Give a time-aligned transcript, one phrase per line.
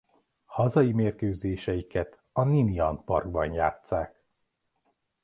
[0.45, 4.23] Hazai mérkőzéseiket a Ninian Parkban játsszák.